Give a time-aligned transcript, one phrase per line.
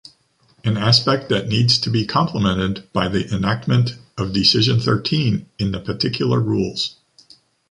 [0.65, 5.79] An aspect that needs to be complemented by the enactment of decision thirteen in the
[5.79, 6.95] particular rules.